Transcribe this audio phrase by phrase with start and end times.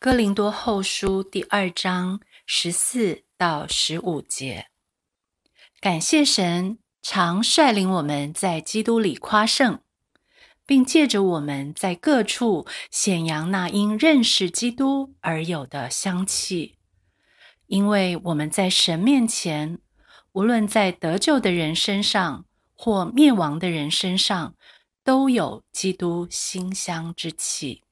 [0.00, 4.68] 哥林多后书第二章十四到十五节，
[5.80, 9.80] 感谢神常率领我们在基督里夸胜，
[10.64, 16.76] 并借着我们在各处显扬那因认识基督而有的香气，
[17.66, 19.80] 因为我们在神面前，
[20.30, 24.54] 无论在得救的人身上或灭亡的人身上，
[25.02, 27.82] 都有基督馨香之气。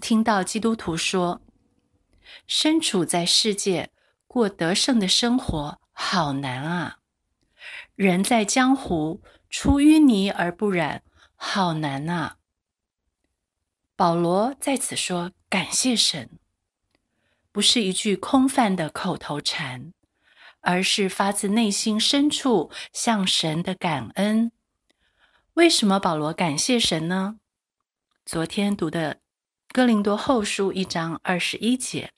[0.00, 1.42] 听到基督徒说。
[2.46, 3.90] 身处在世界
[4.26, 6.98] 过得胜的生活好难啊！
[7.96, 11.02] 人在江湖出淤泥而不染，
[11.34, 12.36] 好难啊！
[13.96, 16.38] 保罗在此说：“感谢神，
[17.50, 19.92] 不是一句空泛的口头禅，
[20.60, 24.52] 而是发自内心深处向神的感恩。
[25.54, 27.40] 为什么保罗感谢神呢？
[28.24, 29.14] 昨天读的
[29.72, 32.12] 《哥林多后书》一章二十一节。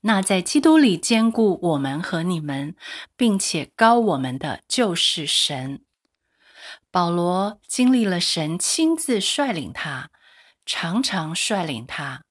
[0.00, 2.74] 那在基督里兼顾我们和你们，
[3.18, 5.84] 并且高我们的就是神。
[6.90, 10.10] 保罗经历了神亲自率领他，
[10.64, 12.24] 常常率领他。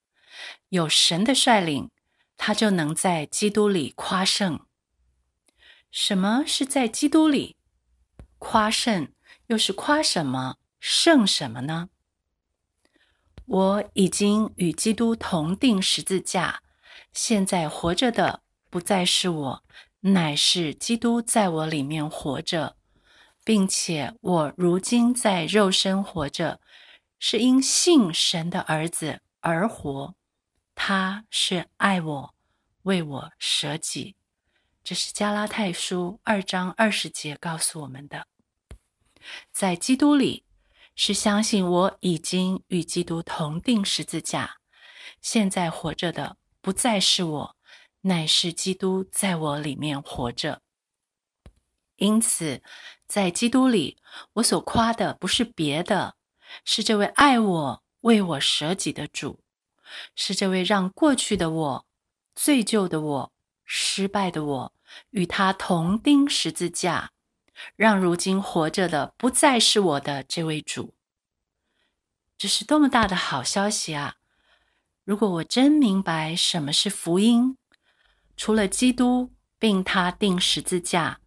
[0.70, 1.88] 有神的率领，
[2.36, 4.66] 他就能在基督里夸胜。
[5.92, 7.56] 什么是在基督里
[8.38, 9.12] 夸胜？
[9.46, 10.56] 又是夸什么？
[10.80, 11.88] 胜什么呢？
[13.46, 16.62] 我已经与基督同定十字架。
[17.12, 19.64] 现在活着的不再是我，
[20.00, 22.76] 乃是基督在我里面活着，
[23.44, 26.60] 并且我如今在肉身活着，
[27.18, 30.14] 是因信神的儿子而活。
[30.74, 32.34] 他是爱我，
[32.82, 34.16] 为我舍己。
[34.82, 38.26] 这是加拉太书二章二十节告诉我们的。
[39.52, 40.44] 在基督里，
[40.94, 44.58] 是相信我已经与基督同定十字架，
[45.20, 46.36] 现在活着的。
[46.60, 47.56] 不再是我，
[48.02, 50.62] 乃是基督在我里面活着。
[51.96, 52.62] 因此，
[53.08, 53.98] 在基督里，
[54.34, 56.14] 我所夸的不是别的，
[56.64, 59.40] 是这位爱我、为我舍己的主，
[60.14, 61.86] 是这位让过去的我、
[62.34, 63.32] 罪疚的我、
[63.64, 64.74] 失败的我
[65.10, 67.10] 与他同钉十字架，
[67.76, 70.94] 让如今活着的不再是我的这位主。
[72.36, 74.16] 这是多么大的好消息啊！
[75.04, 77.56] 如果我真明白什么是福音，
[78.36, 81.20] 除了基督并他钉十字架，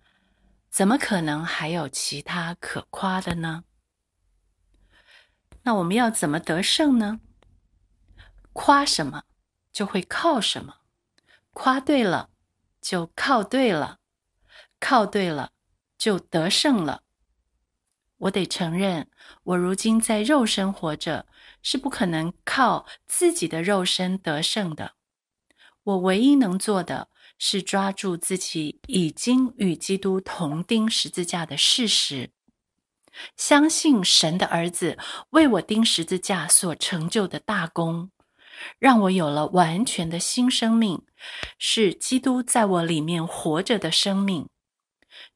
[0.69, 3.63] 怎么可能还有其他可夸的呢？
[5.63, 7.21] 那我们要怎么得胜呢？
[8.51, 9.23] 夸什么
[9.71, 10.81] 就会靠什么，
[11.51, 12.29] 夸对了
[12.81, 13.99] 就靠对了，
[14.79, 15.51] 靠对了
[15.97, 17.03] 就得胜了。
[18.17, 19.09] 我得承认，
[19.43, 21.27] 我如今在肉身活着，
[21.61, 24.93] 是不可能靠自己的肉身得胜的。
[25.83, 32.31] 我唯一能做的是抓住自己已经与基督同钉十字架的事实，
[33.35, 34.97] 相信神的儿子
[35.31, 38.09] 为我钉十字架所成就的大功，
[38.79, 41.05] 让我有了完全的新生命，
[41.59, 44.47] 是基督在我里面活着的生命。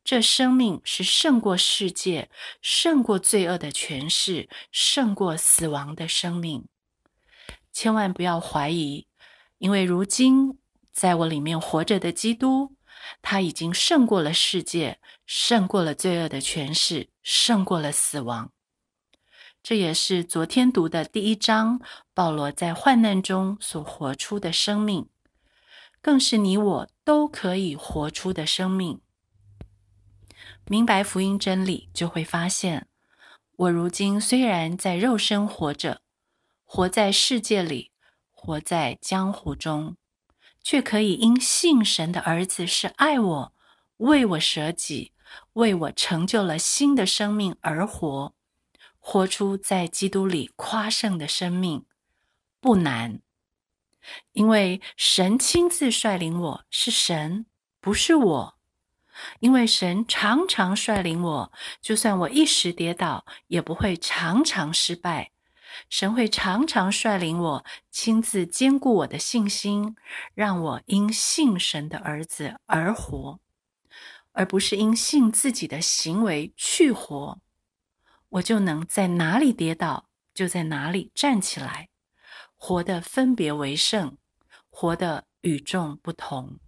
[0.04, 2.30] 这生命是胜过世界、
[2.62, 6.68] 胜过罪恶的权势、胜过死亡的生命。
[7.72, 9.08] 千万不要怀疑，
[9.58, 10.60] 因为如今
[10.92, 12.76] 在我里面活着的基督，
[13.22, 18.52] 他已经胜过了世界，胜过了罪恶的权势，胜过了死亡。
[19.62, 21.80] 这也是昨天读的第一章，
[22.14, 25.08] 保罗在患难中所活出的生命，
[26.02, 29.02] 更是你我都可以活出的生命。
[30.72, 32.88] 明白福音真理，就会发现，
[33.56, 36.04] 我如今虽然在肉身活着，
[36.64, 37.92] 活在世界里，
[38.30, 39.98] 活在江湖中，
[40.62, 43.54] 却可以因信神的儿子是爱我，
[43.98, 45.12] 为我舍己，
[45.54, 48.36] 为我成就了新的生命而活，
[49.00, 51.88] 活出在基督里夸胜的生命，
[52.62, 53.22] 不难，
[54.34, 57.48] 因为神亲自率领我，是神，
[57.82, 58.59] 不是我。
[59.40, 61.52] 因为神常常率领我，
[61.82, 65.32] 就算我一时跌倒，也不会常常失败。
[65.90, 69.96] 神会常常率领我，亲自兼顾我的信心，
[70.34, 73.40] 让我因信神的儿子而活，
[74.32, 77.40] 而不是因信自己的行为去活。
[78.30, 81.90] 我就能在哪里跌倒，就在哪里站起来，
[82.56, 84.18] 活得分别为圣，
[84.70, 86.60] 活得与众不同。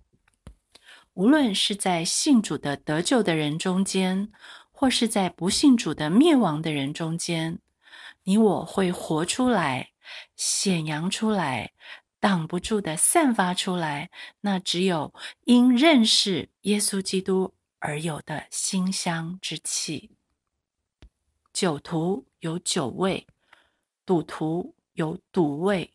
[1.14, 4.32] 无论是在信主的得救的人中间，
[4.72, 7.60] 或是在不信主的灭亡的人中间，
[8.24, 9.92] 你我会活出来，
[10.38, 11.74] 显扬出来，
[12.20, 14.10] 挡不住的散发出来。
[14.40, 15.14] 那只有
[15.44, 20.12] 因认识耶稣基督而有的馨香之气。
[21.52, 23.28] 酒徒有酒味，
[24.06, 25.92] 赌徒有赌味，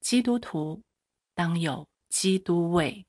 [0.00, 0.82] 基督徒
[1.34, 3.06] 当有基督味。